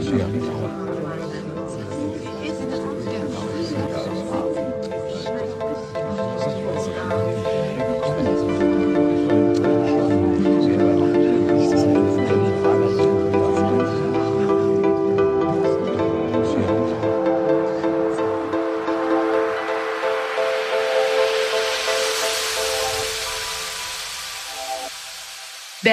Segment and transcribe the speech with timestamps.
[0.00, 0.95] 需要你找我。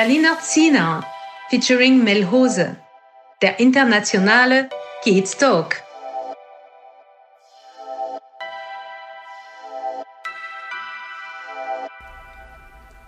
[0.03, 1.01] Berliner Zina
[1.49, 2.75] featuring Melhose,
[3.41, 4.67] der internationale
[5.01, 5.77] Kids Talk.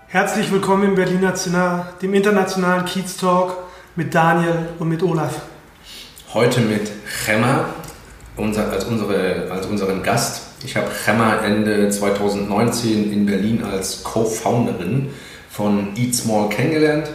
[0.07, 3.57] Herzlich willkommen im Berliner Zina, dem internationalen Kiez Talk
[3.97, 5.41] mit Daniel und mit Olaf.
[6.33, 6.89] Heute mit
[7.25, 7.65] Chema
[8.37, 10.63] unser, als, unsere, als unseren Gast.
[10.63, 15.11] Ich habe Chema Ende 2019 in Berlin als Co-Founderin
[15.55, 17.07] von Eat Small kennengelernt.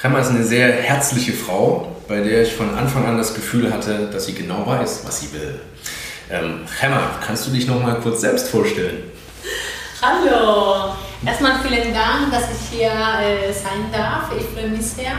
[0.00, 4.10] Chema ist eine sehr herzliche Frau, bei der ich von Anfang an das Gefühl hatte,
[4.12, 5.58] dass sie genau weiß, was sie will.
[6.30, 6.60] Ähm,
[7.24, 9.10] kannst du dich noch mal kurz selbst vorstellen?
[10.02, 10.94] Hallo!
[11.24, 14.24] Erstmal vielen Dank, dass ich hier äh, sein darf.
[14.36, 15.12] Ich freue mich sehr.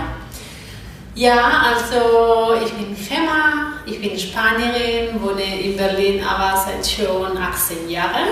[1.16, 7.90] Ja, also ich bin Chema, ich bin Spanierin, wohne in Berlin aber seit schon 18
[7.90, 8.30] Jahren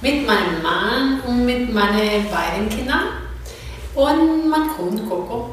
[0.00, 3.23] mit meinem Mann und mit meinen beiden Kindern
[3.94, 5.50] und mein Hund Coco.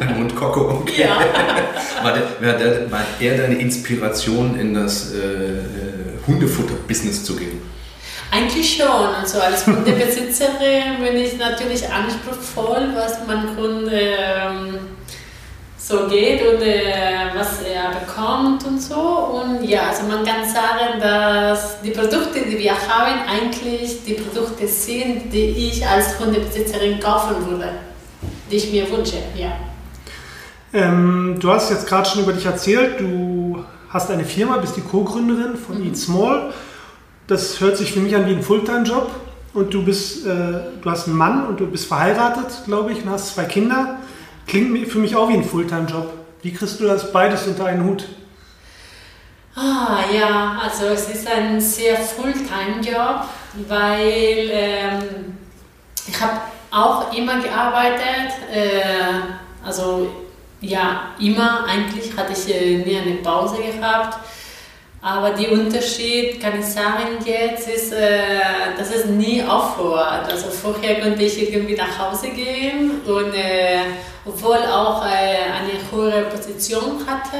[0.00, 1.02] Dein Hund Coco, okay.
[1.02, 1.20] Ja.
[2.02, 5.62] War, der, war, der, war er deine Inspiration, in das äh, äh
[6.28, 7.60] Hundefutter-Business zu gehen?
[8.30, 8.86] Eigentlich schon.
[8.86, 14.78] Also als Hundebesitzerin bin ich natürlich anspruchsvoll, was mein Hund ähm,
[15.76, 18.94] so geht und äh, was bekommt und so.
[18.94, 24.66] Und ja, also man kann sagen, dass die Produkte, die wir haben, eigentlich die Produkte
[24.66, 27.70] sind, die ich als Hundebesitzerin kaufen würde,
[28.50, 29.52] die ich mir wünsche, ja.
[30.72, 34.82] Ähm, du hast jetzt gerade schon über dich erzählt, du hast eine Firma, bist die
[34.82, 35.86] Co-Gründerin von mhm.
[35.86, 36.52] Eat Small.
[37.26, 39.10] Das hört sich für mich an wie ein Fulltime-Job.
[39.54, 43.10] Und du bist, äh, du hast einen Mann und du bist verheiratet, glaube ich, und
[43.10, 43.96] hast zwei Kinder.
[44.46, 46.17] Klingt für mich auch wie ein Fulltime-Job.
[46.42, 48.04] Wie kriegst du das beides unter einen Hut?
[49.56, 53.24] Ah, ja, also es ist ein sehr Fulltime-Job,
[53.66, 55.36] weil ähm,
[56.06, 56.40] ich habe
[56.70, 58.34] auch immer gearbeitet.
[58.52, 60.08] Äh, also
[60.60, 64.18] ja, immer eigentlich hatte ich äh, nie eine Pause gehabt.
[65.00, 68.18] Aber der Unterschied, kann ich sagen, jetzt ist, äh,
[68.76, 70.28] dass es nie aufhört.
[70.28, 73.78] Also vorher konnte ich irgendwie nach Hause gehen und äh,
[74.26, 77.36] obwohl auch äh, eine höhere Position hatte,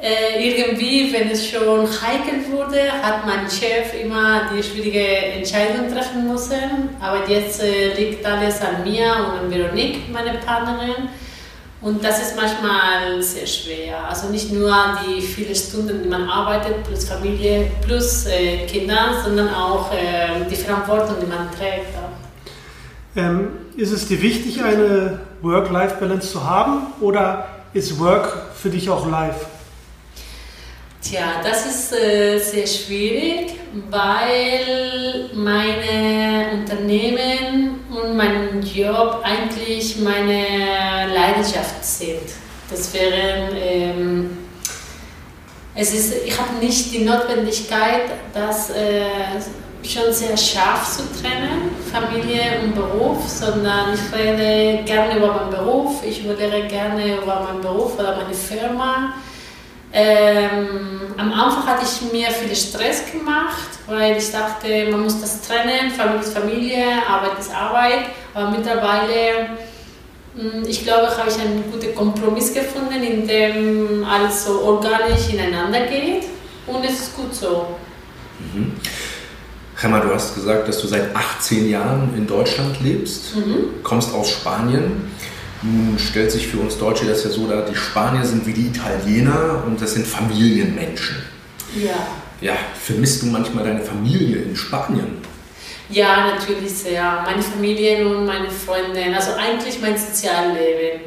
[0.00, 6.28] äh, irgendwie, wenn es schon heikel wurde, hat mein Chef immer die schwierige Entscheidung treffen
[6.28, 6.96] müssen.
[7.00, 7.60] Aber jetzt
[7.98, 11.08] liegt alles an mir und an Veronique, meine Partnerin.
[11.82, 14.06] Und das ist manchmal sehr schwer.
[14.06, 14.74] Also nicht nur
[15.06, 20.56] die vielen Stunden, die man arbeitet, plus Familie, plus äh, Kinder, sondern auch äh, die
[20.56, 21.86] Verantwortung, die man trägt.
[23.16, 29.08] Ähm, ist es dir wichtig, eine Work-Life-Balance zu haben oder ist Work für dich auch
[29.10, 29.46] Life?
[31.02, 33.54] Tja, das ist äh, sehr schwierig,
[33.88, 42.20] weil meine Unternehmen und mein Job eigentlich meine Leidenschaft sind.
[42.70, 44.38] Das wären, ähm,
[45.74, 49.06] es ist, ich habe nicht die Notwendigkeit, das äh,
[49.82, 56.04] schon sehr scharf zu trennen, Familie und Beruf, sondern ich rede gerne über meinen Beruf,
[56.04, 59.14] ich moderiere gerne über meinen Beruf oder meine Firma
[59.92, 65.42] ähm, am Anfang hatte ich mir viel Stress gemacht, weil ich dachte, man muss das
[65.42, 68.06] trennen, Familie ist Familie, Arbeit ist Arbeit.
[68.32, 69.56] Aber mittlerweile,
[70.36, 75.80] hm, ich glaube, habe ich einen guten Kompromiss gefunden, in dem alles so organisch ineinander
[75.86, 76.24] geht
[76.66, 77.76] und es ist gut so.
[78.38, 78.72] Mhm.
[79.80, 83.82] Gemma, du hast gesagt, dass du seit 18 Jahren in Deutschland lebst, mhm.
[83.82, 85.10] kommst aus Spanien.
[85.62, 88.68] Nun stellt sich für uns Deutsche das ja so dar, die Spanier sind wie die
[88.68, 91.16] Italiener und das sind Familienmenschen.
[91.76, 92.06] Ja.
[92.40, 95.18] Ja, vermisst du manchmal deine Familie in Spanien?
[95.90, 97.22] Ja, natürlich sehr.
[97.26, 101.02] Meine Familie und meine Freunde, also eigentlich mein Sozialleben.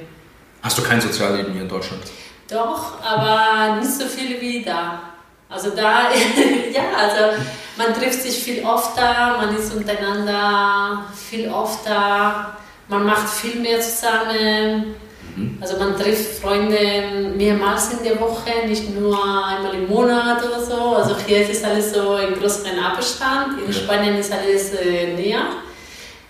[0.62, 2.04] Hast du kein Sozialleben hier in Deutschland?
[2.48, 5.02] Doch, aber nicht so viel wie da.
[5.50, 6.10] Also da,
[6.74, 7.42] ja, also
[7.78, 12.58] man trifft sich viel öfter, man ist untereinander viel öfter
[12.88, 14.96] man macht viel mehr zusammen.
[15.36, 15.58] Mhm.
[15.62, 20.96] Also man trifft Freunde mehrmals in der Woche, nicht nur einmal im Monat oder so.
[20.96, 23.62] Also hier ist alles so in größeren Abstand.
[23.66, 23.74] In.
[23.74, 25.46] Spanien ist alles äh, näher.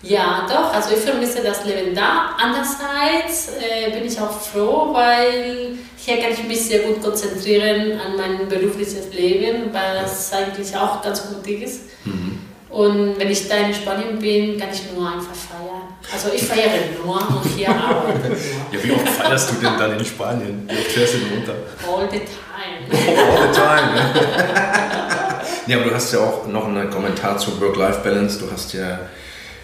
[0.02, 2.36] Ja, doch, also ich vermisse das Leben da.
[2.38, 8.16] Andererseits äh, bin ich auch froh, weil hier kann ich mich sehr gut konzentrieren an
[8.18, 11.84] mein berufliches Leben, weil das eigentlich auch ganz gut ist.
[12.04, 12.38] Mhm.
[12.74, 15.82] Und wenn ich da in Spanien bin, kann ich nur einfach feiern.
[16.12, 18.36] Also ich feiere nur und hier arbeite nur.
[18.72, 20.68] Ja, wie oft feierst du denn dann in Spanien?
[20.68, 21.54] Wie oft fährst du denn runter?
[21.88, 22.90] All the time.
[23.30, 25.42] All the time, ja.
[25.68, 28.40] ja, aber du hast ja auch noch einen Kommentar zu Work-Life-Balance.
[28.40, 28.98] Du hast ja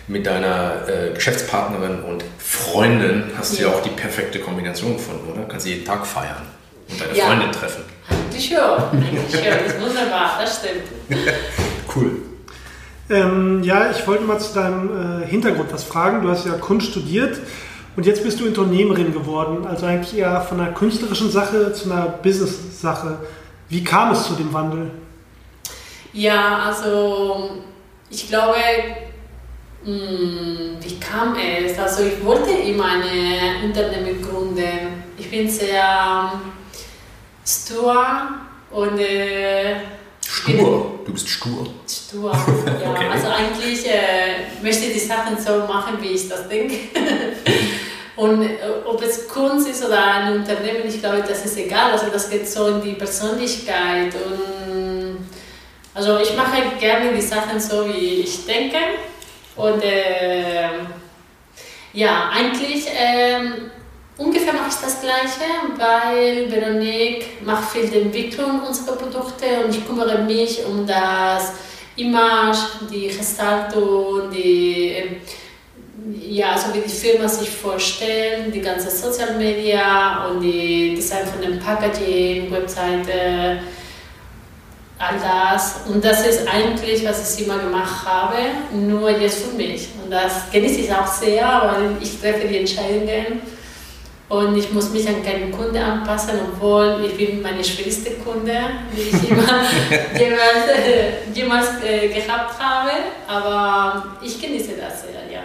[0.07, 5.49] mit deiner äh, Geschäftspartnerin und Freundin hast du ja auch die perfekte Kombination gefunden, oder?
[5.49, 6.47] Kannst du jeden Tag feiern
[6.89, 7.25] und deine ja.
[7.25, 7.83] Freundin treffen.
[8.09, 9.01] Eigentlich schon.
[9.03, 9.45] Eigentlich schon.
[9.45, 10.85] Das ist wunderbar, das stimmt.
[11.97, 12.30] cool.
[13.11, 16.23] Ähm, ja, ich wollte mal zu deinem äh, Hintergrund was fragen.
[16.23, 17.39] Du hast ja Kunst studiert
[17.97, 22.07] und jetzt bist du Unternehmerin geworden, also eigentlich eher von einer künstlerischen Sache zu einer
[22.07, 23.19] Business-Sache.
[23.69, 24.93] Wie kam es zu dem Wandel?
[26.13, 27.51] Ja, also
[28.09, 28.59] ich glaube,
[29.85, 31.77] mh, hm, wie kam es?
[31.79, 35.05] Also ich wollte immer eine Unternehmen gründen.
[35.19, 36.41] Ich bin sehr ähm,
[37.45, 38.07] stur
[38.71, 39.75] und äh,
[40.41, 41.01] Stur?
[41.05, 41.67] Du bist stur?
[41.87, 42.33] Stur,
[42.83, 42.91] ja.
[42.93, 43.07] okay.
[43.13, 46.77] Also eigentlich äh, möchte ich die Sachen so machen, wie ich das denke.
[48.17, 51.93] Und äh, ob es Kunst ist oder ein Unternehmen, ich glaube, das ist egal.
[51.93, 54.15] Also das geht so in die Persönlichkeit.
[54.15, 55.27] Und
[55.95, 58.79] also ich mache gerne die Sachen so, wie ich denke.
[59.57, 60.69] Und äh,
[61.93, 63.71] ja, eigentlich ähm,
[64.21, 69.87] Ungefähr mache ich das Gleiche, weil Veronique macht viel die Entwicklung unserer Produkte und ich
[69.87, 71.55] kümmere mich um das
[71.97, 72.59] Image,
[72.93, 75.17] die Gestaltung, die,
[76.21, 81.41] ja, so wie die Firma sich vorstellt, die ganze Social Media und die Design von
[81.41, 83.61] dem Packaging, Webseite,
[84.99, 85.81] all das.
[85.89, 88.37] Und das ist eigentlich, was ich immer gemacht habe,
[88.75, 89.89] nur jetzt für mich.
[90.05, 93.60] Und das genieße ich auch sehr, weil ich treffe die Entscheidungen
[94.31, 98.53] und ich muss mich an keinen Kunde anpassen, obwohl ich bin meine schwierigste Kunde,
[98.97, 99.43] die ich immer
[100.19, 102.91] jemals, äh, jemals äh, gehabt habe.
[103.27, 105.41] Aber ich genieße das sehr, ja.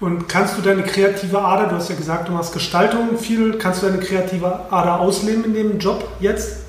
[0.00, 3.82] Und kannst du deine kreative Ader, du hast ja gesagt, du machst Gestaltung viel, kannst
[3.82, 6.64] du deine kreative Ader ausleben in dem Job jetzt?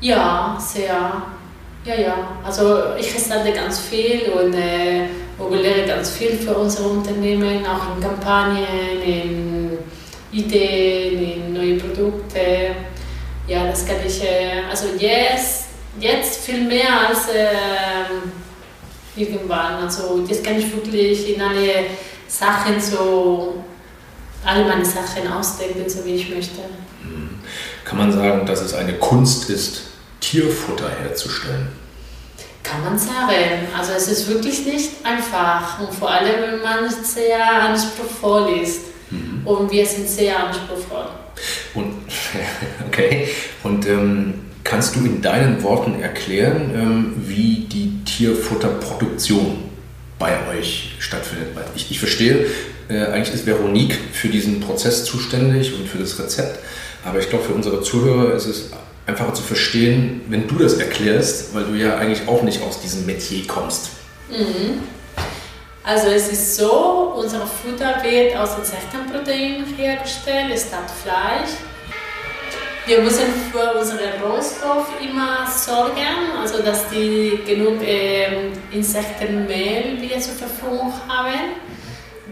[0.00, 1.22] Ja, sehr.
[1.84, 2.14] Ja, ja.
[2.44, 5.08] Also ich gestalte ganz viel und äh,
[5.50, 9.59] lehre ganz viel für unsere Unternehmen, auch in Kampagnen, in
[10.32, 12.74] Ideen, in neue Produkte.
[13.46, 15.64] Ja, das kann ich, äh, also jetzt,
[15.98, 17.54] jetzt viel mehr als äh,
[19.16, 19.82] irgendwann.
[19.82, 21.86] Also jetzt kann ich wirklich in alle
[22.28, 23.64] Sachen so,
[24.44, 26.60] alle meine Sachen ausdenken, so wie ich möchte.
[27.02, 27.40] Mhm.
[27.84, 29.82] Kann man sagen, dass es eine Kunst ist,
[30.20, 31.68] Tierfutter herzustellen?
[32.62, 33.66] Kann man sagen.
[33.76, 38.82] Also es ist wirklich nicht einfach und vor allem, wenn man sehr anspruchsvoll ist.
[39.44, 41.06] Und wir sind sehr anspruchsvoll.
[41.74, 41.94] Und,
[42.88, 43.28] okay.
[43.62, 44.34] Und ähm,
[44.64, 49.64] kannst du in deinen Worten erklären, ähm, wie die Tierfutterproduktion
[50.18, 51.48] bei euch stattfindet?
[51.74, 52.46] Ich, ich verstehe,
[52.88, 56.58] äh, eigentlich ist Veronique für diesen Prozess zuständig und für das Rezept.
[57.04, 58.70] Aber ich glaube, für unsere Zuhörer ist es
[59.06, 63.06] einfacher zu verstehen, wenn du das erklärst, weil du ja eigentlich auch nicht aus diesem
[63.06, 63.90] Metier kommst.
[64.30, 64.82] Mhm.
[65.82, 71.50] Also es ist so, unser Futter wird aus Insektenprotein hergestellt, es hat Fleisch.
[72.86, 80.34] Wir müssen für unseren Rohstoff immer sorgen, also dass die genug äh, Insektenmehl wir zur
[80.34, 81.56] Verfügung haben.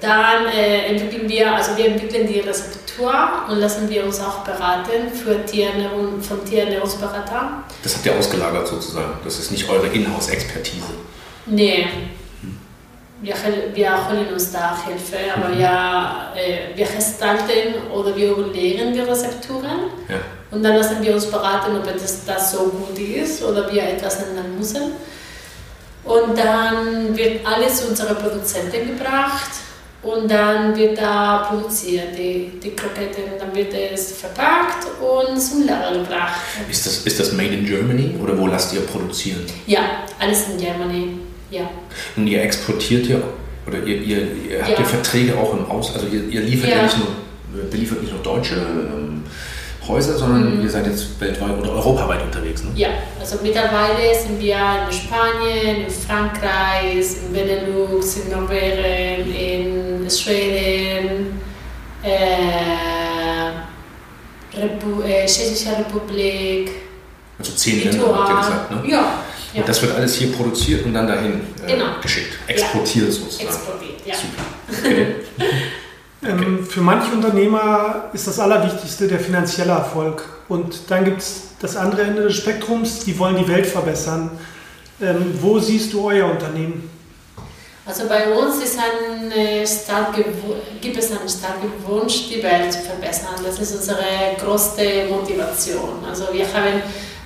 [0.00, 3.12] Dann äh, entwickeln wir, also wir entwickeln die Rezeptur
[3.48, 7.64] und lassen wir uns auch beraten für Tierernährung, von Tierernährungsberatern.
[7.82, 10.86] Das habt ihr ausgelagert sozusagen, das ist nicht eure Inhouse-Expertise.
[11.46, 11.88] Nee,
[13.20, 13.34] wir,
[13.74, 16.32] wir holen uns da Hilfe, aber ja,
[16.74, 20.16] wir gestalten oder wir überlegen die Rezepturen ja.
[20.50, 24.22] und dann lassen wir uns beraten, ob das, das so gut ist oder wir etwas
[24.22, 24.92] ändern müssen.
[26.04, 29.50] Und dann wird alles zu unserer Produzenten gebracht
[30.02, 35.98] und dann wird da produziert, die, die Kroketten, dann wird es verpackt und zum Lager
[35.98, 36.40] gebracht.
[36.70, 39.44] Ist das, ist das made in Germany oder wo lasst ihr produzieren?
[39.66, 39.80] Ja,
[40.20, 41.18] alles in Germany.
[41.50, 41.70] Ja.
[42.16, 43.18] Und ihr exportiert ja,
[43.66, 44.18] oder ihr, ihr,
[44.50, 44.84] ihr habt ja.
[44.84, 46.76] Verträge auch im Aus, also ihr, ihr liefert ja.
[46.76, 46.82] ja.
[46.82, 49.24] nicht nur, beliefert nicht nur deutsche ähm,
[49.86, 50.62] Häuser, sondern mhm.
[50.62, 52.62] ihr seid jetzt weltweit oder europaweit unterwegs.
[52.62, 52.70] Ne?
[52.74, 52.88] Ja,
[53.18, 61.40] also mittlerweile sind wir in Spanien, in Frankreich, in Benelux, in Norwegen, in Schweden,
[62.02, 63.08] äh,
[64.56, 66.70] Repu äh, Tschechische Republik.
[67.38, 68.90] Also zehn Länder habt ihr gesagt, ne?
[68.90, 69.24] Ja,
[69.58, 69.62] Ja.
[69.62, 71.86] Und das wird alles hier produziert und dann dahin äh, Genau.
[72.00, 73.48] geschickt, exportiert sozusagen.
[73.48, 74.14] Exportiert, ja.
[74.14, 74.44] Super.
[74.84, 75.14] Okay.
[76.20, 80.24] Ähm, für manche Unternehmer ist das Allerwichtigste der finanzielle Erfolg.
[80.48, 84.30] Und dann gibt es das andere Ende des Spektrums, die wollen die Welt verbessern.
[85.00, 86.90] Ähm, wo siehst du euer Unternehmen?
[87.86, 90.24] Also bei uns ist ein, äh, starke,
[90.80, 93.36] gibt es einen starken Wunsch, die Welt zu verbessern.
[93.42, 94.04] Das ist unsere
[94.38, 96.04] größte Motivation.
[96.06, 96.82] Also wir haben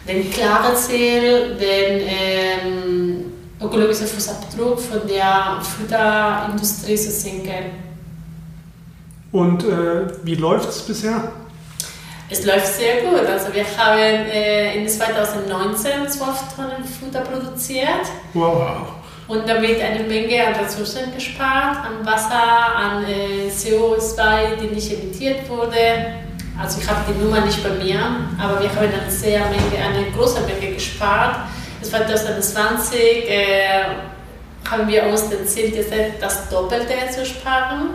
[0.07, 7.93] den klaren Ziel, den ähm, ökologischen Fußabdruck von der Futterindustrie zu senken.
[9.31, 11.33] Und äh, wie läuft es bisher?
[12.29, 13.27] Es läuft sehr gut.
[13.27, 18.07] Also wir haben äh, in 2019 12 Tonnen Futter produziert.
[18.35, 18.95] Wow.
[19.29, 25.49] Und damit eine Menge an Ressourcen gespart, an Wasser, an äh, CO2, die nicht emittiert
[25.49, 26.22] wurde.
[26.61, 27.99] Also ich habe die Nummer nicht bei mir,
[28.39, 31.49] aber wir haben eine sehr Menge, eine große Menge gespart.
[31.83, 33.85] 2020 äh,
[34.71, 37.91] haben wir uns den Ziel gesetzt, das Doppelte zu sparen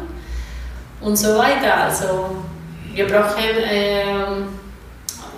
[1.02, 1.76] und so weiter.
[1.76, 2.38] Also
[2.94, 4.48] wir brauchen ähm,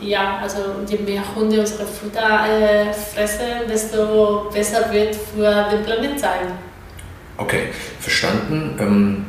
[0.02, 0.58] ja, also
[0.88, 6.54] je mehr Hunde unsere Futter äh, fressen, desto besser wird für den Planet sein.
[7.38, 8.76] Okay, verstanden.
[8.80, 9.26] Ähm,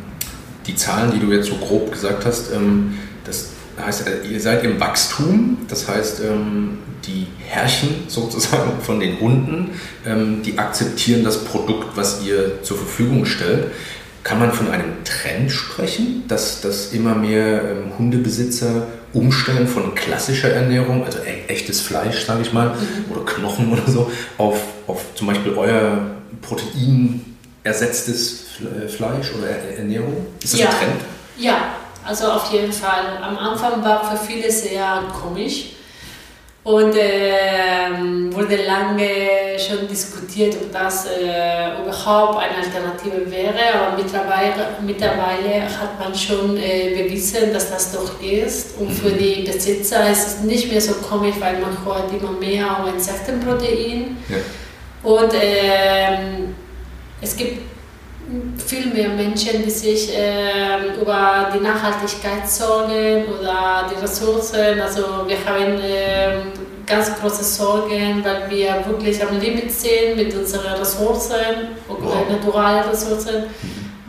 [0.67, 3.51] die Zahlen, die du jetzt so grob gesagt hast, ähm, das
[3.85, 9.71] heißt, äh, ihr seid im Wachstum, das heißt, ähm, die Herrchen sozusagen von den Hunden,
[10.07, 13.67] ähm, die akzeptieren das Produkt, was ihr zur Verfügung stellt.
[14.23, 20.51] Kann man von einem Trend sprechen, dass, dass immer mehr ähm, Hundebesitzer umstellen von klassischer
[20.51, 22.75] Ernährung, also e echtes Fleisch, sage ich mal,
[23.11, 26.03] oder Knochen oder so, auf, auf zum Beispiel euer
[26.43, 27.25] Protein
[27.65, 30.27] ersetztes Fle- Fleisch oder Er- Ernährung?
[30.43, 30.69] Ist das Ja.
[30.69, 31.01] ein Trend?
[31.39, 33.19] Ja, also auf jeden Fall.
[33.23, 35.73] Am Anfang war für viele sehr komisch
[36.63, 39.09] und ähm, wurde lange
[39.59, 43.59] schon diskutiert, ob das äh, überhaupt eine Alternative wäre.
[43.75, 48.79] Aber mittlerweile, mittlerweile hat man schon äh, bewiesen, dass das doch ist.
[48.79, 52.79] Und für die Besitzer ist es nicht mehr so komisch, weil man hört immer mehr
[52.83, 54.19] um Insektenprotein.
[54.29, 54.37] Ja.
[55.03, 56.55] Und ähm,
[57.23, 57.63] es gibt
[58.65, 64.81] viel mehr Menschen, die sich ähm, über die Nachhaltigkeit sorgen oder die Ressourcen.
[64.81, 66.43] Also wir haben ähm,
[66.87, 72.27] ganz große Sorgen, weil wir wirklich am Limit sind mit unseren Ressourcen, Wow.
[72.29, 73.45] äh, naturalen Ressourcen.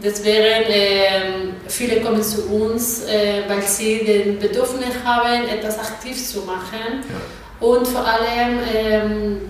[0.04, 6.40] Deswegen ähm, viele kommen zu uns, äh, weil sie den Bedürfnis haben, etwas aktiv zu
[6.40, 7.04] machen.
[7.08, 7.68] Ja.
[7.68, 9.42] Und vor allem, ähm,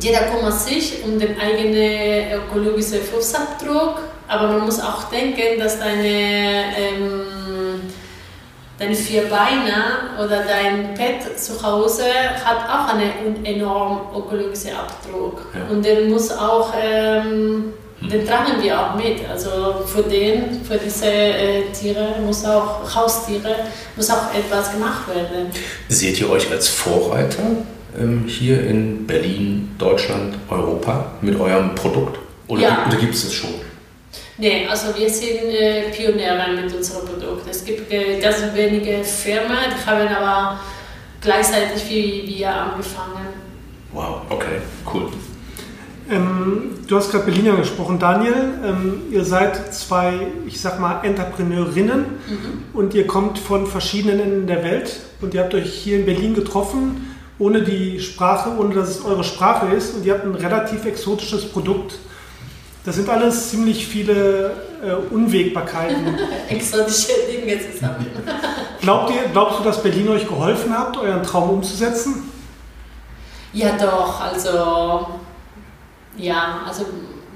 [0.00, 6.76] jeder kümmert sich um den eigenen ökologischen Fußabdruck, aber man muss auch denken, dass deine,
[6.78, 7.82] ähm,
[8.78, 12.04] deine vier Beine oder dein Pet zu Hause
[12.42, 15.46] hat auch einen enormen ökologischen Abdruck.
[15.54, 15.70] Ja.
[15.70, 19.28] Und den muss auch, ähm, den tragen wir auch mit.
[19.28, 23.56] Also für den, für diese äh, Tiere muss auch, Haustiere,
[23.94, 25.50] muss auch etwas gemacht werden.
[25.88, 27.42] Seht ihr euch als Vorreiter
[28.26, 32.18] hier in Berlin, Deutschland, Europa mit eurem Produkt?
[32.48, 32.84] Oder, Ja.
[32.88, 33.50] oder gibt es das schon?
[34.38, 37.48] Nee, also wir sind äh, Pioniere mit unserem Produkt.
[37.48, 40.58] Es gibt äh, ganz wenige Firmen, die haben aber
[41.20, 43.26] gleichzeitig wie wir angefangen.
[43.92, 44.60] Wow, okay,
[44.92, 45.08] cool.
[46.10, 48.34] Ähm, du hast gerade Berlin angesprochen, Daniel.
[48.64, 50.14] Ähm, ihr seid zwei,
[50.46, 52.04] ich sag mal, Entrepreneurinnen
[52.72, 56.34] und ihr kommt von verschiedenen Enden der Welt und ihr habt euch hier in Berlin
[56.34, 60.84] getroffen, ohne die Sprache, ohne dass es eure Sprache ist und ihr habt ein relativ
[60.84, 61.98] exotisches Produkt.
[62.84, 64.52] Das sind alles ziemlich viele
[64.84, 66.18] äh, Unwägbarkeiten.
[66.48, 68.06] Exotische Dinge zusammen.
[68.80, 72.28] Glaubt ihr, glaubst du, dass Berlin euch geholfen hat, euren Traum umzusetzen?
[73.52, 75.06] Ja, doch, also
[76.16, 76.86] ja, also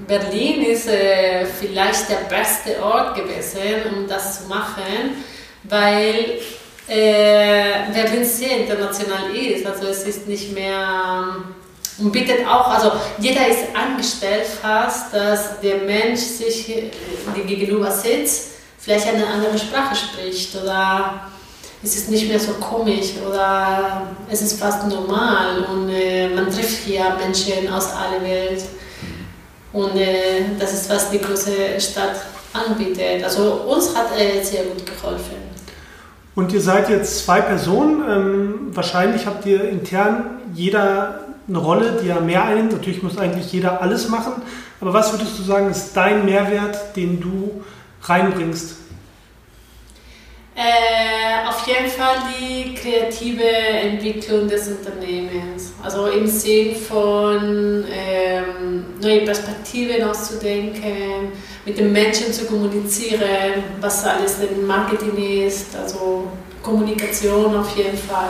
[0.05, 3.61] Berlin ist äh, vielleicht der beste Ort gewesen,
[3.95, 5.23] um das zu machen,
[5.63, 6.39] weil
[6.87, 9.65] äh, Berlin sehr international ist.
[9.65, 11.35] Also es ist nicht mehr
[11.99, 16.91] und bietet auch, also jeder ist angestellt fast, dass der Mensch sich äh,
[17.45, 21.27] gegenüber sitzt, vielleicht eine andere Sprache spricht oder
[21.83, 26.85] es ist nicht mehr so komisch oder es ist fast normal und äh, man trifft
[26.85, 28.63] hier Menschen aus aller Welt.
[29.73, 32.15] Und äh, das ist, was die große Stadt
[32.53, 33.23] anbietet.
[33.23, 35.35] Also uns hat äh, sehr gut geholfen.
[36.37, 38.03] Und ihr seid jetzt zwei Personen.
[38.07, 42.73] Ähm, wahrscheinlich habt ihr intern jeder eine Rolle, die ja mehr einnimmt.
[42.73, 44.33] Natürlich muss eigentlich jeder alles machen.
[44.79, 47.63] Aber was würdest du sagen, ist dein Mehrwert, den du
[48.03, 48.75] reinbringst?
[50.55, 55.73] Äh, auf jeden Fall die kreative Entwicklung des Unternehmens.
[55.81, 61.31] Also im Sinn von ähm, neue Perspektiven auszudenken,
[61.67, 66.31] mit den Menschen zu kommunizieren, was alles denn Marketing ist, also
[66.63, 68.29] Kommunikation auf jeden Fall.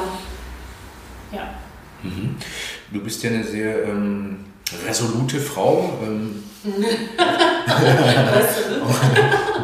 [1.32, 1.54] Ja.
[2.02, 2.36] Mhm.
[2.92, 4.40] Du bist ja eine sehr ähm,
[4.88, 6.00] resolute Frau.
[6.02, 6.44] Ähm,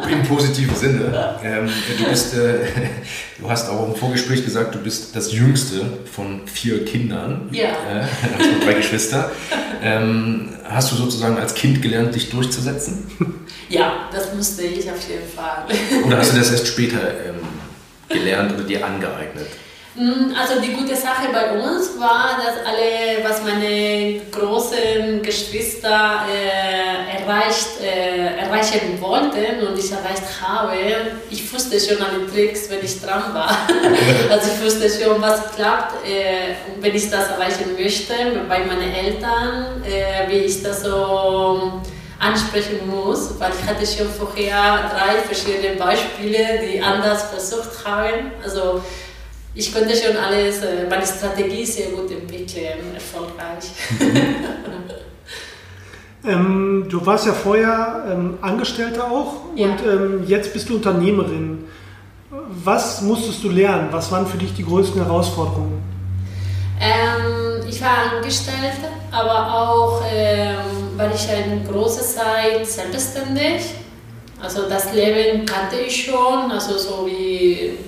[0.10, 1.36] Im positiven Sinne.
[1.42, 2.58] Ähm, du, bist, äh,
[3.40, 5.80] du hast auch im Vorgespräch gesagt, du bist das jüngste
[6.12, 7.48] von vier Kindern.
[7.50, 7.70] Ja.
[7.70, 8.02] Äh,
[8.38, 9.32] hast drei Geschwister.
[9.84, 13.04] Ähm, hast du sozusagen als Kind gelernt, dich durchzusetzen?
[13.70, 15.64] Ja, das musste ich auf jeden Fall.
[16.04, 17.36] Oder hast du das erst später ähm,
[18.10, 19.46] gelernt oder dir angeeignet?
[19.96, 27.22] Mm, also die gute Sache bei uns war, dass alle, was meine großen Geschwister äh,
[27.22, 30.74] erreicht, äh, erreichen wollten und ich erreicht habe,
[31.30, 33.56] ich wusste schon alle Tricks, wenn ich dran war.
[34.30, 38.14] also ich wusste schon, was klappt, äh, wenn ich das erreichen möchte,
[38.48, 41.80] bei meinen Eltern, äh, wie ich das so
[42.18, 48.32] ansprechen muss, weil ich hatte schon vorher drei verschiedene Beispiele, die anders versucht haben.
[48.42, 48.82] Also
[49.54, 53.70] ich konnte schon alles, äh, meine Strategie sehr gut entwickeln, erfolgreich.
[56.26, 59.66] ähm, du warst ja vorher ähm, Angestellte auch Ja.
[59.68, 61.64] und ähm, jetzt bist du Unternehmerin.
[62.64, 63.88] Was musstest du lernen?
[63.92, 65.80] Was waren für dich die größten Herausforderungen?
[66.80, 70.56] Ähm, ich war Angestellte, aber auch, ähm,
[70.96, 73.62] weil ich eine große Zeit selbstständig.
[74.42, 77.78] Also das Leben kannte ich schon, also so wie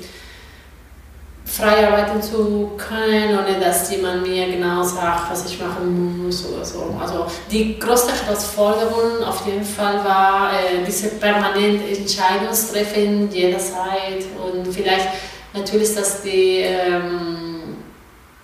[1.56, 6.64] frei arbeiten zu können, ohne dass jemand mir genau sagt, was ich machen muss oder
[6.64, 6.94] so.
[7.00, 15.08] Also die größte Herausforderung auf jeden Fall war äh, diese permanente Entscheidungstreffen jederzeit und vielleicht
[15.54, 17.76] natürlich, dass die ähm,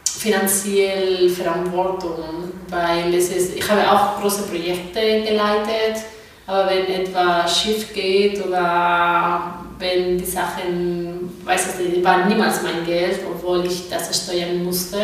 [0.04, 6.04] finanzielle Verantwortung, weil es ist, ich habe auch große Projekte geleitet,
[6.46, 12.86] aber wenn etwas schief geht oder wenn die Sachen, weiß ich nicht, war niemals mein
[12.86, 14.98] Geld, obwohl ich das steuern musste.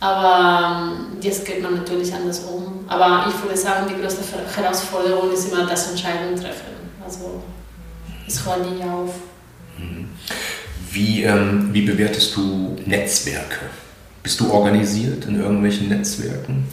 [0.00, 2.84] Aber ähm, jetzt geht man natürlich anders um.
[2.88, 4.22] Aber ich würde sagen, die größte
[4.56, 6.72] Herausforderung ist immer das Entscheidung treffen.
[7.04, 7.40] Also
[8.26, 9.14] es hört nie auf.
[10.90, 13.60] Wie, ähm, wie bewertest du Netzwerke?
[14.22, 16.66] Bist du organisiert in irgendwelchen Netzwerken?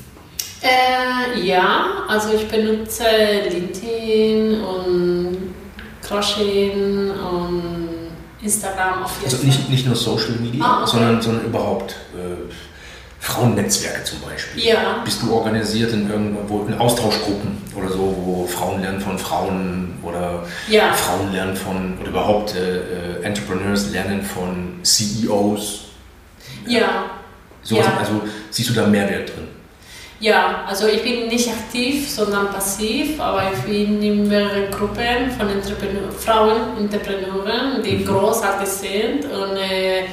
[0.61, 3.05] Äh, ja, also ich benutze
[3.49, 5.28] LinkedIn und
[6.09, 8.09] Crochet und
[8.41, 10.91] Instagram auf jeden Also nicht, nicht nur Social Media, Ah, okay.
[10.91, 12.51] sondern, sondern überhaupt äh,
[13.19, 14.63] Frauennetzwerke zum Beispiel.
[14.65, 15.01] Ja.
[15.03, 20.45] Bist du organisiert in irgendwo in Austauschgruppen oder so, wo Frauen lernen von Frauen oder
[20.67, 20.93] Ja.
[20.93, 22.77] Frauen lernen von oder überhaupt äh,
[23.19, 25.81] äh, Entrepreneurs lernen von CEOs?
[26.65, 27.05] Ja,
[27.61, 27.97] Sowas, Ja.
[27.99, 29.47] Also siehst du da Mehrwert drin?
[30.19, 35.49] Ja, also ich bin nicht aktiv, sondern passiv, aber ich bin in mehreren Gruppen von
[35.49, 40.03] Entrepreneur, Frauen, Entrepreneuren, die großartig sind und äh,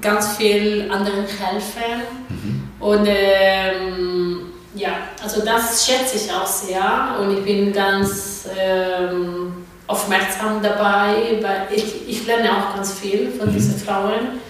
[0.00, 2.68] ganz viel anderen helfen.
[2.80, 4.90] Und ähm, ja,
[5.22, 12.08] also das schätze ich auch sehr und ich bin ganz ähm, aufmerksam dabei, weil ich,
[12.08, 14.40] ich lerne auch ganz viel von diesen Frauen.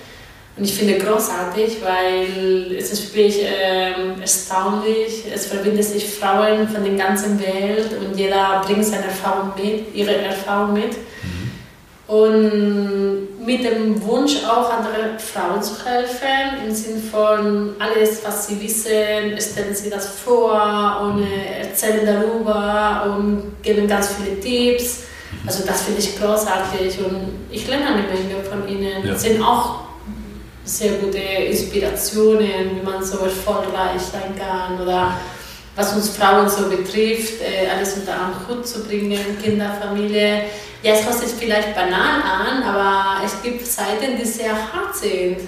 [0.57, 5.25] Und ich finde großartig, weil es ist wirklich ähm, erstaunlich.
[5.35, 10.15] Es verbindet sich Frauen von der ganzen Welt und jeder bringt seine Erfahrung mit, ihre
[10.15, 10.97] Erfahrung mit.
[12.07, 18.61] Und mit dem Wunsch auch anderen Frauen zu helfen, im Sinne von alles, was sie
[18.61, 25.05] wissen, stellen sie das vor und äh, erzählen darüber und geben ganz viele Tipps.
[25.47, 29.07] Also das finde ich großartig und ich lerne eine Menge von ihnen.
[29.07, 29.17] Ja.
[29.17, 29.92] Sind auch
[30.65, 35.19] sehr gute Inspirationen, wie man so erfolgreich sein kann oder
[35.75, 40.45] was uns Frauen so betrifft, äh, alles unter einen Hut zu bringen, Kinder, Familie.
[40.83, 45.39] Ja, es hört sich vielleicht banal an, aber es gibt Zeiten, die sehr hart sind.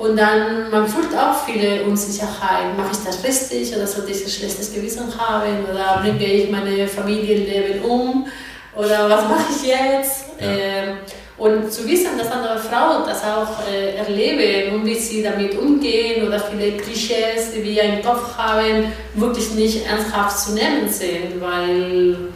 [0.00, 2.74] Und dann, man fühlt auch viele Unsicherheit.
[2.74, 5.64] Mache ich das richtig oder sollte ich ein schlechtes Gewissen haben?
[5.70, 8.26] Oder bringe ich meine Familienleben um?
[8.74, 10.24] Oder was mache ich jetzt?
[10.40, 10.46] Ja.
[10.46, 10.96] Ähm,
[11.40, 16.28] und zu wissen, dass andere Frauen das auch äh, erleben und wie sie damit umgehen
[16.28, 22.28] oder viele Klischees, die wir im Kopf haben, wirklich nicht ernsthaft zu nehmen sind, weil,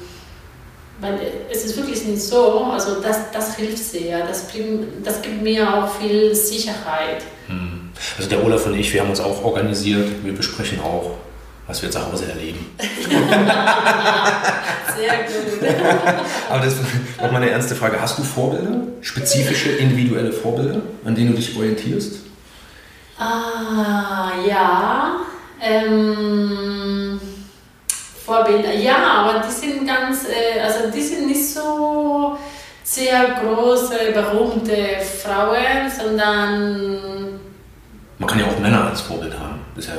[1.01, 1.21] weil
[1.53, 2.64] es ist wirklich nicht so.
[2.73, 4.47] Also das, das hilft sehr, das,
[5.05, 7.23] das gibt mir auch viel Sicherheit.
[8.17, 10.09] Also der Olaf und ich, wir haben uns auch organisiert.
[10.25, 11.11] Wir besprechen auch,
[11.66, 12.66] was wir zu Hause erleben.
[14.96, 15.68] Sehr gut.
[16.50, 16.83] Aber das ist
[17.33, 18.00] meine ernste Frage.
[18.00, 18.83] Hast du Vorbilder?
[19.00, 22.20] Spezifische, individuelle Vorbilder, an denen du dich orientierst?
[23.18, 25.20] Ah, ja.
[25.61, 27.20] Ähm,
[28.24, 32.37] Vorbilder, ja, aber die sind ganz, äh, also die sind nicht so
[32.83, 37.40] sehr große, berühmte Frauen, sondern.
[38.18, 39.61] Man kann ja auch Männer als Vorbild haben.
[39.74, 39.94] Das ja,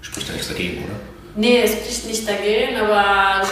[0.00, 1.09] spricht ja nichts dagegen, oder?
[1.36, 3.42] Nee, es spricht nicht dagegen, aber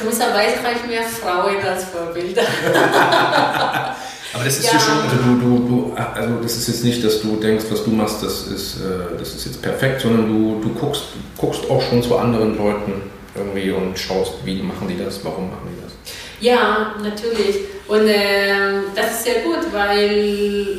[0.00, 2.42] gewisserweise reichen mir Frauen als Vorbilder.
[4.32, 7.04] Aber das ist ja, ja schon, also du, du, du, also das ist jetzt nicht,
[7.04, 10.60] dass du denkst, was du machst, das ist, äh, das ist jetzt perfekt, sondern du,
[10.62, 11.02] du guckst,
[11.36, 15.68] guckst auch schon zu anderen Leuten irgendwie und schaust, wie machen die das, warum machen
[15.74, 15.92] die das.
[16.40, 17.56] Ja, natürlich.
[17.88, 18.52] Und äh,
[18.94, 20.78] das ist sehr gut, weil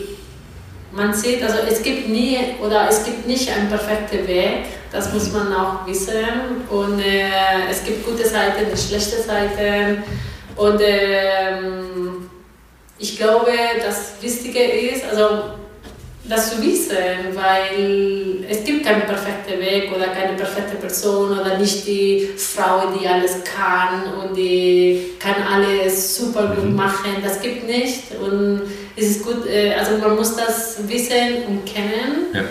[0.93, 5.31] man sieht, also es gibt nie oder es gibt nicht einen perfekten Weg, das muss
[5.31, 6.25] man auch wissen.
[6.69, 10.03] Und äh, es gibt gute Seiten und schlechte Seiten.
[10.55, 12.29] Und ähm,
[12.97, 13.51] ich glaube,
[13.83, 15.53] das Wichtige ist, also
[16.23, 16.95] das zu wissen,
[17.33, 23.07] weil es gibt keinen perfekten Weg oder keine perfekte Person oder nicht die Frau, die
[23.07, 26.75] alles kann und die kann alles super gut mhm.
[26.75, 27.15] machen.
[27.23, 28.61] Das gibt nicht und
[28.95, 32.41] es ist gut, äh, also man muss das wissen und kennen, ja.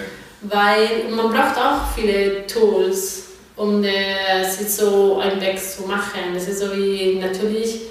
[0.42, 3.24] Weil man braucht auch viele Tools,
[3.56, 6.34] um äh, sich so einen Weg zu machen.
[6.34, 7.82] Das ist so wie natürlich,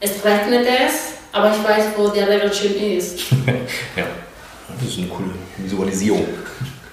[0.00, 3.20] es regnet es, aber ich weiß, wo der Regelschirm ist.
[3.96, 4.04] ja,
[4.78, 6.26] das ist eine coole Visualisierung.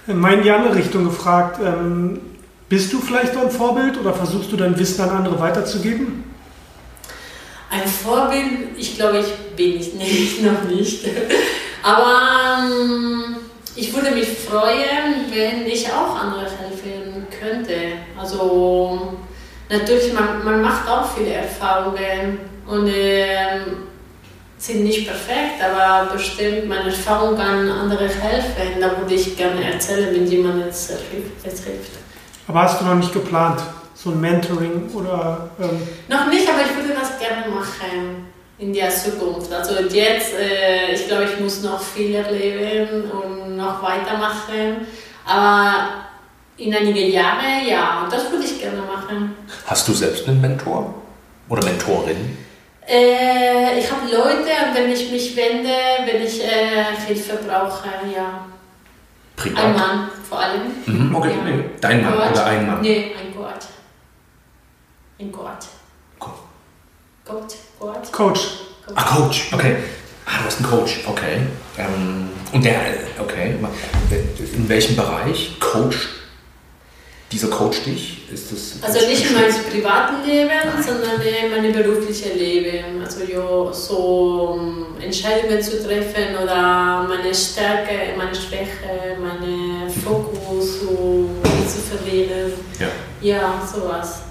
[0.07, 1.59] Mal in die andere Richtung gefragt.
[1.63, 2.19] Ähm,
[2.67, 6.23] bist du vielleicht ein Vorbild oder versuchst du dein Wissen an andere weiterzugeben?
[7.71, 11.05] Ein Vorbild, ich glaube, ich bin ich nicht, noch nicht.
[11.83, 13.35] Aber ähm,
[13.79, 17.73] ich würde mich freuen, wenn ich auch andere helfen könnte.
[18.19, 19.17] Also
[19.69, 23.87] natürlich, man, man macht auch viele Erfahrungen und ähm,
[24.57, 28.81] sind nicht perfekt, aber bestimmt meine Erfahrung kann anderen helfen.
[28.81, 31.91] Da würde ich gerne erzählen, wenn jemand jetzt hilft.
[32.47, 33.61] Aber hast du noch nicht geplant,
[33.93, 35.51] so ein Mentoring oder?
[35.59, 39.53] Ähm noch nicht, aber ich würde das gerne machen in der Zukunft.
[39.53, 44.87] Also jetzt, äh, ich glaube, ich muss noch viel erleben und noch weitermachen.
[45.25, 45.89] Aber
[46.57, 49.35] in einigen Jahren, ja, das würde ich gerne machen.
[49.65, 50.93] Hast du selbst einen Mentor
[51.47, 52.37] oder Mentorin?
[52.87, 55.69] Äh, ich habe Leute, an denen ich mich wende,
[56.05, 58.45] wenn ich äh, Hilfe brauche, ja.
[59.35, 59.63] Privat?
[59.63, 60.61] Ein Mann vor allem.
[60.85, 61.43] Mhm, okay, ja.
[61.43, 61.63] nee.
[61.79, 62.31] Dein Mann Coach.
[62.31, 62.81] oder ein Mann?
[62.81, 63.65] Nee, ein Coach.
[65.19, 65.67] Ein Coach.
[66.17, 66.31] Co
[67.25, 67.55] Coach.
[67.79, 68.11] Coach.
[68.11, 68.39] Coach.
[68.95, 69.77] Ah, Coach, okay.
[70.25, 71.41] Ah, du hast einen Coach, okay.
[71.79, 72.79] Ähm, und der,
[73.19, 73.55] okay,
[74.55, 76.09] in welchem Bereich coacht
[77.31, 78.27] dieser Coach dich?
[78.33, 80.83] Ist das also nicht in meinem privaten Leben, Nein.
[80.83, 83.01] sondern in meinem beruflichen Leben.
[83.03, 84.59] Also ja, so
[84.99, 91.29] Entscheidungen zu treffen oder meine Stärke, meine Schwäche, meinen Fokus so
[91.67, 92.53] zu verlieren.
[92.79, 92.87] Ja.
[93.21, 94.21] ja, sowas.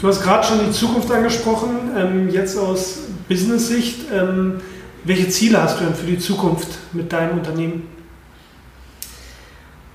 [0.00, 4.06] Du hast gerade schon die Zukunft angesprochen, ähm, jetzt aus Business-Sicht.
[4.12, 4.60] Ähm,
[5.08, 7.88] welche Ziele hast du denn für die Zukunft mit deinem Unternehmen?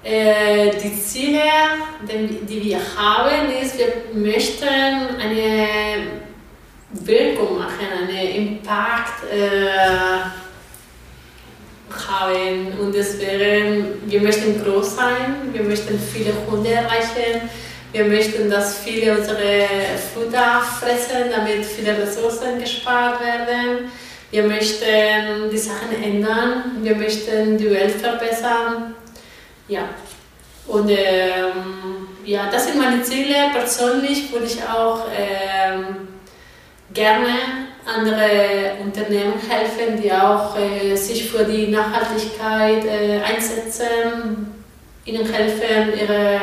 [0.03, 1.39] Äh, die Ziele,
[2.49, 5.67] die wir haben, ist, wir möchten eine
[6.91, 9.69] Wirkung machen, einen Impact äh,
[12.09, 12.79] haben.
[12.81, 17.49] Und deswegen, wir möchten groß sein, wir möchten viele Hunde erreichen,
[17.91, 19.67] wir möchten, dass viele unsere
[20.13, 23.91] Futter fressen, damit viele Ressourcen gespart werden.
[24.33, 28.95] Wir möchten die Sachen ändern, wir möchten die Welt verbessern
[29.67, 29.89] ja.
[30.67, 33.35] Und ähm, ja, das sind meine Ziele.
[33.53, 36.07] Persönlich würde ich auch ähm,
[36.93, 37.29] gerne
[37.85, 44.63] andere Unternehmen helfen, die auch äh, sich für die Nachhaltigkeit äh, einsetzen,
[45.05, 46.39] ihnen helfen, ihre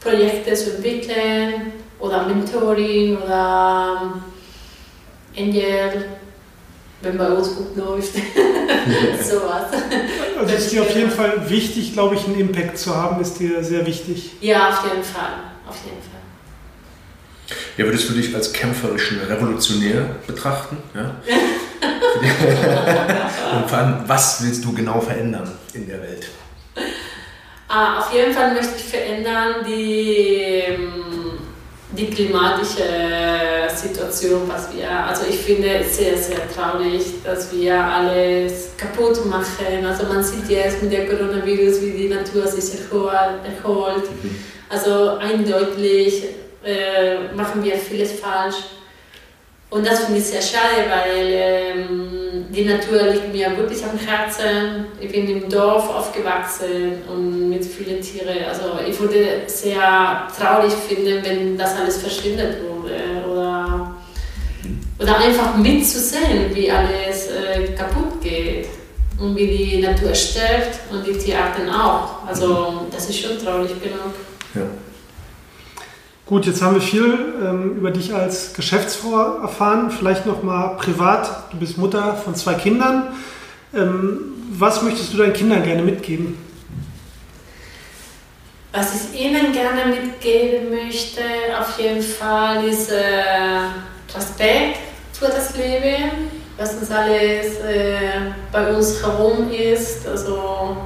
[0.00, 4.14] Projekte zu entwickeln oder Mentoring oder
[5.36, 6.04] Angel
[7.00, 8.14] wenn bei uns gut läuft.
[9.22, 9.66] Sowas.
[10.38, 13.62] Also ist dir auf jeden Fall wichtig, glaube ich, einen Impact zu haben, ist dir
[13.62, 14.32] sehr wichtig.
[14.40, 15.34] Ja, auf jeden Fall.
[15.68, 16.18] Auf jeden Fall.
[17.76, 20.78] Ja, würdest du dich als kämpferischen Revolutionär betrachten?
[20.94, 21.14] Ja?
[23.56, 26.26] Und vor allem, was willst du genau verändern in der Welt?
[27.68, 30.97] Ah, auf jeden Fall möchte ich verändern die ähm,
[31.98, 32.84] die klimatische
[33.74, 39.84] Situation, was wir, also ich finde es sehr, sehr traurig, dass wir alles kaputt machen.
[39.84, 44.04] Also man sieht jetzt mit der Coronavirus, wie die Natur sich erholt.
[44.68, 46.24] Also eindeutig
[46.64, 48.56] äh, machen wir vieles falsch.
[49.70, 52.17] Und das finde ich sehr schade, weil ähm,
[52.58, 54.86] die Natur liegt mir wirklich am Herzen.
[55.00, 58.44] Ich bin im Dorf aufgewachsen und mit vielen Tieren.
[58.48, 63.28] Also ich würde sehr traurig finden, wenn das alles verschwindet würde.
[63.30, 63.96] Oder,
[64.98, 68.66] oder einfach mitzusehen, wie alles äh, kaputt geht.
[69.20, 72.26] Und wie die Natur stirbt und die Tierarten auch.
[72.26, 74.14] Also das ist schon traurig genug.
[74.54, 74.62] Ja.
[76.28, 79.90] Gut, jetzt haben wir viel ähm, über dich als Geschäftsfrau erfahren.
[79.90, 81.50] Vielleicht noch mal privat.
[81.50, 83.14] Du bist Mutter von zwei Kindern.
[83.74, 86.36] Ähm, was möchtest du deinen Kindern gerne mitgeben?
[88.74, 91.22] Was ich ihnen gerne mitgeben möchte,
[91.58, 93.62] auf jeden Fall, ist äh,
[94.14, 94.80] Respekt
[95.14, 96.10] für das Leben,
[96.58, 100.06] was uns alles äh, bei uns herum ist.
[100.06, 100.76] Also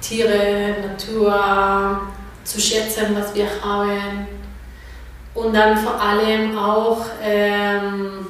[0.00, 2.00] Tiere, Natur,
[2.44, 4.26] zu schätzen, was wir haben.
[5.34, 8.26] Und dann vor allem auch ähm,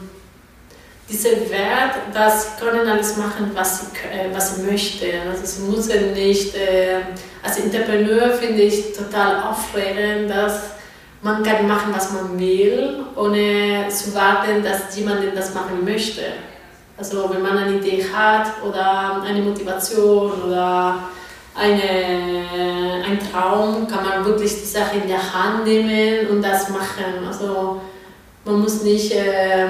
[1.08, 5.28] dieser Wert, dass sie können alles machen, was sie, äh, was sie möchten.
[5.28, 7.00] Also sie müssen nicht, äh,
[7.42, 10.74] als Entrepreneur finde ich total aufregend, dass
[11.20, 16.22] man kann machen, was man will, ohne zu warten, dass jemand das machen möchte.
[16.96, 21.08] Also wenn man eine Idee hat oder eine Motivation oder
[21.54, 27.26] eine, ein Traum, kann man wirklich die Sache in der Hand nehmen und das machen.
[27.26, 27.80] Also
[28.44, 29.66] man muss nicht äh,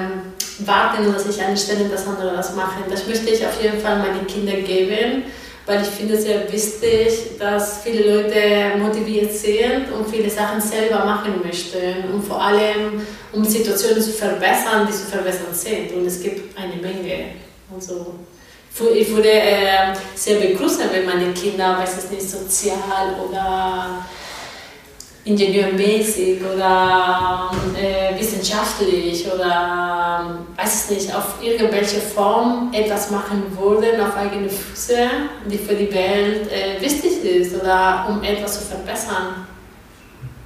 [0.59, 2.83] warten oder sich einstellen, dass andere das machen.
[2.89, 5.23] Das möchte ich auf jeden Fall meinen Kindern geben,
[5.65, 11.05] weil ich finde es sehr wichtig, dass viele Leute motiviert sind und viele Sachen selber
[11.05, 15.93] machen möchten und vor allem um Situationen zu verbessern, die zu verbessern sind.
[15.93, 17.25] Und es gibt eine Menge.
[17.73, 18.15] Also,
[18.93, 24.05] ich würde äh, sehr begrüßen, wenn meine Kinder, weiß es nicht, sozial oder
[25.23, 34.15] ingenieurmäßig oder äh, wissenschaftlich oder weiß es nicht, auf irgendwelche Form etwas machen würden auf
[34.15, 35.09] eigene Füße,
[35.49, 39.47] die für die Welt äh, wichtig ist oder um etwas zu verbessern.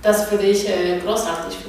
[0.02, 1.69] Das würde ich äh, großartig finden.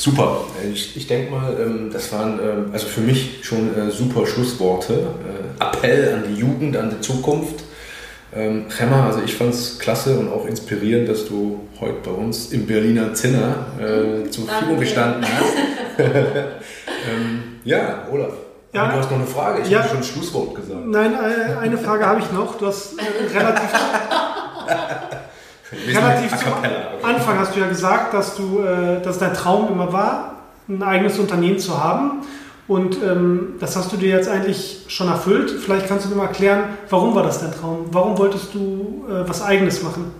[0.00, 0.46] Super.
[0.72, 4.94] Ich, ich denke mal, ähm, das waren ähm, also für mich schon äh, super Schlussworte.
[4.94, 7.56] Äh, Appell an die Jugend, an die Zukunft.
[8.34, 12.64] Ähm, also ich fand es klasse und auch inspirierend, dass du heute bei uns im
[12.66, 15.54] Berliner Zinner äh, zur Verfügung gestanden hast.
[15.98, 18.32] ähm, ja, Olaf.
[18.72, 19.62] Ja, du hast noch eine Frage.
[19.62, 20.86] Ich ja, habe schon ein Schlusswort gesagt.
[20.86, 22.56] Nein, äh, eine Frage habe ich noch.
[22.56, 23.68] Du hast äh, relativ.
[25.72, 26.46] Relativ zu
[27.02, 30.34] Anfang hast du ja gesagt, dass, du, äh, dass dein Traum immer war,
[30.68, 32.22] ein eigenes Unternehmen zu haben.
[32.66, 35.50] Und ähm, das hast du dir jetzt eigentlich schon erfüllt.
[35.50, 37.86] Vielleicht kannst du mir mal erklären, warum war das dein Traum?
[37.90, 40.12] Warum wolltest du äh, was Eigenes machen?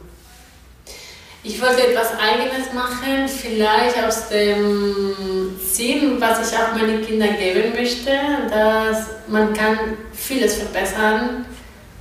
[1.42, 7.72] Ich wollte etwas Eigenes machen, vielleicht aus dem Sinn, was ich auch meinen Kindern geben
[7.74, 8.10] möchte,
[8.50, 9.78] dass man kann
[10.12, 11.46] vieles verbessern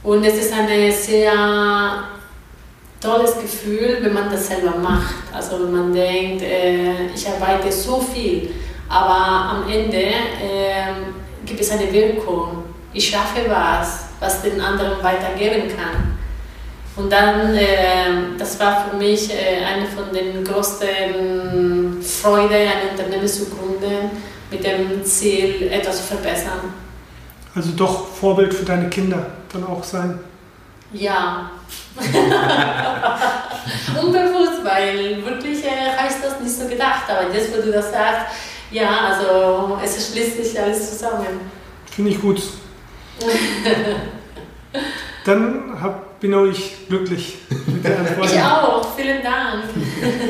[0.03, 1.31] und es ist eine sehr
[3.01, 5.15] tolles Gefühl, wenn man das selber macht.
[5.33, 8.51] Also wenn man denkt, äh, ich arbeite so viel,
[8.87, 10.93] aber am Ende äh,
[11.45, 12.63] gibt es eine Wirkung.
[12.93, 16.17] Ich schaffe was, was den anderen weitergeben kann.
[16.95, 23.27] Und dann, äh, das war für mich äh, eine von den größten Freuden, ein Unternehmen
[23.27, 24.09] zu gründen,
[24.51, 26.73] mit dem Ziel, etwas zu verbessern.
[27.55, 30.19] Also doch Vorbild für deine Kinder dann auch sein.
[30.91, 31.51] Ja.
[34.01, 37.03] Unbewusst, weil wirklich äh, habe ich das nicht so gedacht.
[37.09, 38.27] Aber jetzt, wo du das sagst,
[38.71, 41.39] ja, also es schließt sich alles zusammen.
[41.91, 42.41] Finde ich gut.
[45.25, 48.31] Dann hab, bin auch ich glücklich mit der Antwort.
[48.31, 49.63] Ich auch, vielen Dank.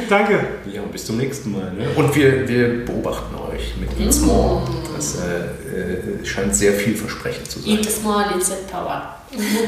[0.10, 0.40] Danke.
[0.72, 1.72] Ja, bis zum nächsten Mal.
[1.74, 1.88] Ne?
[1.96, 4.62] Und wir, wir beobachten euch mit Eat Small.
[4.96, 7.72] Das äh, äh, scheint sehr vielversprechend zu sein.
[7.72, 9.16] Eat Small, It's Power.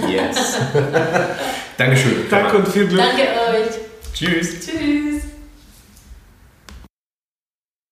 [0.10, 0.58] Yes.
[1.78, 2.26] Dankeschön.
[2.30, 3.02] Danke und viel Glück.
[3.02, 3.80] Danke euch.
[4.14, 4.66] Tschüss.
[4.66, 5.31] Tschüss.